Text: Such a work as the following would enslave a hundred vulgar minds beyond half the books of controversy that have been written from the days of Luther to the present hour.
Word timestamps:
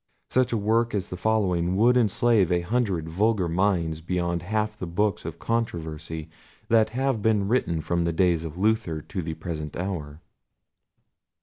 Such 0.31 0.51
a 0.51 0.57
work 0.57 0.95
as 0.95 1.11
the 1.11 1.15
following 1.15 1.75
would 1.75 1.95
enslave 1.95 2.51
a 2.51 2.61
hundred 2.61 3.07
vulgar 3.07 3.47
minds 3.47 4.01
beyond 4.01 4.41
half 4.41 4.75
the 4.75 4.87
books 4.87 5.25
of 5.25 5.37
controversy 5.37 6.27
that 6.69 6.89
have 6.89 7.21
been 7.21 7.47
written 7.47 7.81
from 7.81 8.03
the 8.03 8.11
days 8.11 8.43
of 8.43 8.57
Luther 8.57 9.01
to 9.03 9.21
the 9.21 9.35
present 9.35 9.75
hour. 9.75 10.19